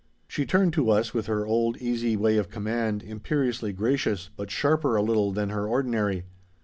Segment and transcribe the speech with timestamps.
[0.27, 4.95] She turned to us with her old easy way of command, imperiously gracious, but sharper
[4.95, 6.23] a little than her ordinary.